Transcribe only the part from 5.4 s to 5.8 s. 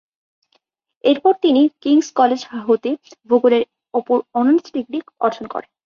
করেন।